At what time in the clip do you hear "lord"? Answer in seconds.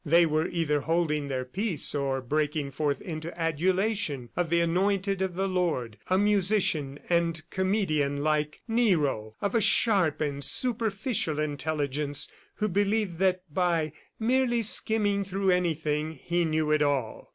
5.47-5.99